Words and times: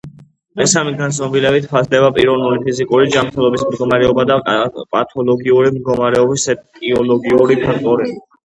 მესამე 0.59 0.93
განზომილებით 1.01 1.67
ფასდება 1.73 2.07
პიროვნული 2.15 2.63
ფიზიკური 2.63 3.11
ჯანმრთელობის 3.17 3.67
მდგომარეობა 3.67 4.27
და 4.33 4.39
პათოლოგიური 4.97 5.73
მდგომარეობის 5.77 6.51
ეტიოლოგიური 6.59 7.63
ფაქტორები. 7.69 8.21